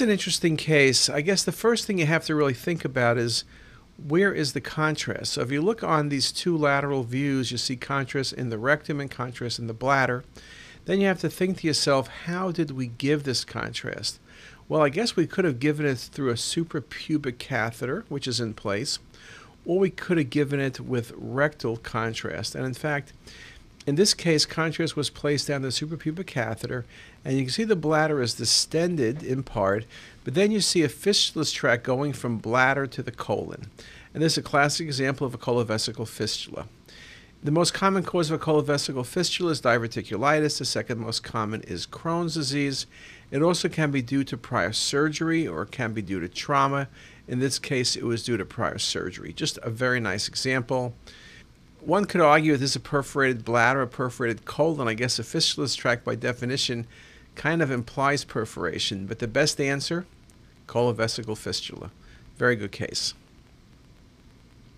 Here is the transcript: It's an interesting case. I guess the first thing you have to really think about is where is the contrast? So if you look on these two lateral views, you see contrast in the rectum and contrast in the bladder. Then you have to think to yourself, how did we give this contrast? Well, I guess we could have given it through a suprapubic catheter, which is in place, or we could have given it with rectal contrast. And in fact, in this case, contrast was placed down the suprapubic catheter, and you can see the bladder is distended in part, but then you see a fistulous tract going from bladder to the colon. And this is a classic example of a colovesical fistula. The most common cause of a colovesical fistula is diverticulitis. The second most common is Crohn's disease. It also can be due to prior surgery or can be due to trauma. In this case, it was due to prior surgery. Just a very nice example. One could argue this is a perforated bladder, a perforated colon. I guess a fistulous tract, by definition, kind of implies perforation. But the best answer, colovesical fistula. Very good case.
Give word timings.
It's 0.00 0.06
an 0.06 0.10
interesting 0.10 0.56
case. 0.56 1.10
I 1.10 1.20
guess 1.20 1.44
the 1.44 1.52
first 1.52 1.86
thing 1.86 1.98
you 1.98 2.06
have 2.06 2.24
to 2.24 2.34
really 2.34 2.54
think 2.54 2.86
about 2.86 3.18
is 3.18 3.44
where 4.02 4.32
is 4.32 4.54
the 4.54 4.60
contrast? 4.62 5.34
So 5.34 5.42
if 5.42 5.52
you 5.52 5.60
look 5.60 5.84
on 5.84 6.08
these 6.08 6.32
two 6.32 6.56
lateral 6.56 7.02
views, 7.02 7.52
you 7.52 7.58
see 7.58 7.76
contrast 7.76 8.32
in 8.32 8.48
the 8.48 8.56
rectum 8.56 8.98
and 8.98 9.10
contrast 9.10 9.58
in 9.58 9.66
the 9.66 9.74
bladder. 9.74 10.24
Then 10.86 11.02
you 11.02 11.06
have 11.06 11.20
to 11.20 11.28
think 11.28 11.58
to 11.58 11.66
yourself, 11.66 12.08
how 12.24 12.50
did 12.50 12.70
we 12.70 12.86
give 12.86 13.24
this 13.24 13.44
contrast? 13.44 14.20
Well, 14.70 14.80
I 14.80 14.88
guess 14.88 15.16
we 15.16 15.26
could 15.26 15.44
have 15.44 15.60
given 15.60 15.84
it 15.84 15.98
through 15.98 16.30
a 16.30 16.34
suprapubic 16.34 17.36
catheter, 17.36 18.06
which 18.08 18.26
is 18.26 18.40
in 18.40 18.54
place, 18.54 19.00
or 19.66 19.80
we 19.80 19.90
could 19.90 20.16
have 20.16 20.30
given 20.30 20.60
it 20.60 20.80
with 20.80 21.12
rectal 21.14 21.76
contrast. 21.76 22.54
And 22.54 22.64
in 22.64 22.72
fact, 22.72 23.12
in 23.86 23.94
this 23.94 24.12
case, 24.12 24.44
contrast 24.44 24.94
was 24.94 25.10
placed 25.10 25.48
down 25.48 25.62
the 25.62 25.68
suprapubic 25.68 26.26
catheter, 26.26 26.84
and 27.24 27.36
you 27.36 27.44
can 27.44 27.50
see 27.50 27.64
the 27.64 27.76
bladder 27.76 28.20
is 28.20 28.34
distended 28.34 29.22
in 29.22 29.42
part, 29.42 29.86
but 30.22 30.34
then 30.34 30.50
you 30.50 30.60
see 30.60 30.82
a 30.82 30.88
fistulous 30.88 31.50
tract 31.50 31.82
going 31.84 32.12
from 32.12 32.38
bladder 32.38 32.86
to 32.86 33.02
the 33.02 33.10
colon. 33.10 33.70
And 34.12 34.22
this 34.22 34.34
is 34.34 34.38
a 34.38 34.42
classic 34.42 34.86
example 34.86 35.26
of 35.26 35.34
a 35.34 35.38
colovesical 35.38 36.06
fistula. 36.06 36.66
The 37.42 37.50
most 37.50 37.72
common 37.72 38.02
cause 38.02 38.30
of 38.30 38.38
a 38.38 38.44
colovesical 38.44 39.06
fistula 39.06 39.52
is 39.52 39.62
diverticulitis. 39.62 40.58
The 40.58 40.66
second 40.66 40.98
most 40.98 41.22
common 41.22 41.62
is 41.62 41.86
Crohn's 41.86 42.34
disease. 42.34 42.86
It 43.30 43.42
also 43.42 43.70
can 43.70 43.90
be 43.90 44.02
due 44.02 44.24
to 44.24 44.36
prior 44.36 44.74
surgery 44.74 45.48
or 45.48 45.64
can 45.64 45.94
be 45.94 46.02
due 46.02 46.20
to 46.20 46.28
trauma. 46.28 46.88
In 47.26 47.38
this 47.38 47.58
case, 47.58 47.96
it 47.96 48.04
was 48.04 48.24
due 48.24 48.36
to 48.36 48.44
prior 48.44 48.76
surgery. 48.76 49.32
Just 49.32 49.58
a 49.62 49.70
very 49.70 50.00
nice 50.00 50.28
example. 50.28 50.94
One 51.80 52.04
could 52.04 52.20
argue 52.20 52.56
this 52.56 52.70
is 52.70 52.76
a 52.76 52.80
perforated 52.80 53.44
bladder, 53.44 53.82
a 53.82 53.86
perforated 53.86 54.44
colon. 54.44 54.86
I 54.86 54.94
guess 54.94 55.18
a 55.18 55.24
fistulous 55.24 55.74
tract, 55.74 56.04
by 56.04 56.14
definition, 56.14 56.86
kind 57.34 57.62
of 57.62 57.70
implies 57.70 58.24
perforation. 58.24 59.06
But 59.06 59.18
the 59.18 59.26
best 59.26 59.60
answer, 59.60 60.04
colovesical 60.66 61.38
fistula. 61.38 61.90
Very 62.36 62.56
good 62.56 62.72
case. 62.72 63.14